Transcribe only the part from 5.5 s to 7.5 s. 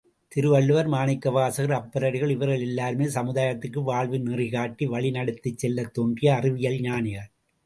செல்லத் தோன்றிய அறிவியல் ஞானிகள்.